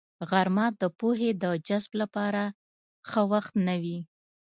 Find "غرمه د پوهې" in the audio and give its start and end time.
0.29-1.31